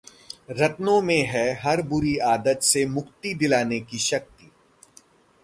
रत्नों 0.51 1.01
में 1.01 1.21
है 1.25 1.43
हर 1.61 1.81
बुरी 1.81 2.15
आदत 2.27 2.63
से 2.63 2.85
मुक्ति 2.85 3.33
दिलाने 3.33 3.79
की 3.79 3.97
शक्ति 3.99 4.51